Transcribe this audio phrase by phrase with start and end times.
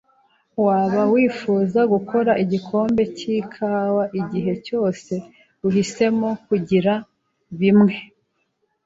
[0.65, 5.13] Waba wifuza gukora igikombe cyikawa igihe cyose
[5.67, 6.93] uhisemo kugira
[7.59, 7.93] bimwe?